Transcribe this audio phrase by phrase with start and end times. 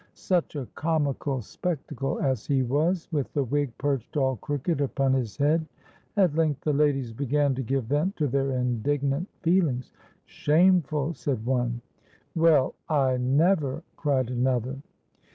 [0.15, 5.37] Such a comical spectacle as he was, with the wig perched all crooked upon his
[5.37, 5.63] head!
[6.17, 9.91] At length the ladies began to give vent to their indignant feelings.
[10.25, 14.77] 'Shameful!' said one.—'Well, I never!' cried another.